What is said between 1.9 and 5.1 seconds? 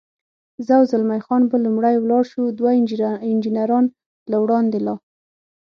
ولاړ شو، دوه انجنیران له وړاندې لا.